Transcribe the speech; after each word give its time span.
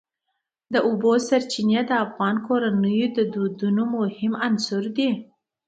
د 0.73 0.75
اوبو 0.87 1.11
سرچینې 1.27 1.81
د 1.85 1.91
افغان 2.05 2.35
کورنیو 2.47 3.07
د 3.17 3.19
دودونو 3.33 3.83
مهم 3.95 4.33
عنصر 4.45 4.83
دی. 4.97 5.09